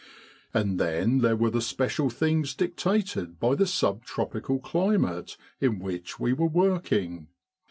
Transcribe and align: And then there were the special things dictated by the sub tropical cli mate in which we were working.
And 0.51 0.79
then 0.79 1.19
there 1.19 1.35
were 1.35 1.51
the 1.51 1.61
special 1.61 2.09
things 2.09 2.55
dictated 2.55 3.39
by 3.39 3.53
the 3.53 3.67
sub 3.67 4.03
tropical 4.03 4.57
cli 4.57 4.97
mate 4.97 5.37
in 5.59 5.77
which 5.77 6.19
we 6.19 6.33
were 6.33 6.47
working. 6.47 7.27